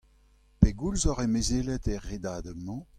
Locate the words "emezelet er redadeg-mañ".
1.25-2.81